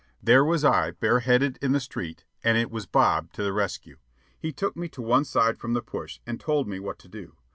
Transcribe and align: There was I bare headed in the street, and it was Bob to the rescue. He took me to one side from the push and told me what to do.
There 0.19 0.43
was 0.43 0.65
I 0.65 0.89
bare 0.89 1.19
headed 1.19 1.59
in 1.61 1.73
the 1.73 1.79
street, 1.79 2.25
and 2.43 2.57
it 2.57 2.71
was 2.71 2.87
Bob 2.87 3.31
to 3.33 3.43
the 3.43 3.53
rescue. 3.53 3.97
He 4.39 4.51
took 4.51 4.75
me 4.75 4.89
to 4.89 5.01
one 5.03 5.25
side 5.25 5.59
from 5.59 5.73
the 5.73 5.83
push 5.83 6.19
and 6.25 6.39
told 6.39 6.67
me 6.67 6.79
what 6.79 6.97
to 7.05 7.07
do. 7.07 7.35